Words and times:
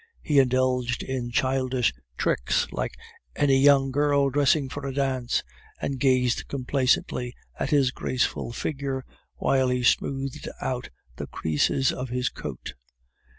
He 0.23 0.39
indulged 0.39 1.03
in 1.03 1.29
childish 1.29 1.93
tricks 2.17 2.65
like 2.71 2.95
any 3.35 3.59
young 3.59 3.91
girl 3.91 4.31
dressing 4.31 4.67
for 4.67 4.83
a 4.87 4.91
dance, 4.91 5.43
and 5.79 5.99
gazed 5.99 6.47
complacently 6.47 7.35
at 7.59 7.69
his 7.69 7.91
graceful 7.91 8.51
figure 8.51 9.05
while 9.35 9.69
he 9.69 9.83
smoothed 9.83 10.49
out 10.59 10.89
the 11.17 11.27
creases 11.27 11.91
of 11.91 12.09
his 12.09 12.29
coat. 12.29 12.73